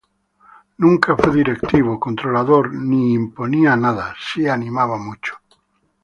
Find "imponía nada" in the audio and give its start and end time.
3.13-4.15